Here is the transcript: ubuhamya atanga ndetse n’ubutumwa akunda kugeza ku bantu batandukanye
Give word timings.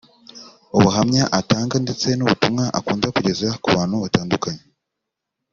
ubuhamya 0.77 1.23
atanga 1.39 1.75
ndetse 1.85 2.07
n’ubutumwa 2.13 2.63
akunda 2.79 3.07
kugeza 3.15 3.47
ku 3.63 3.67
bantu 3.75 3.95
batandukanye 4.03 4.63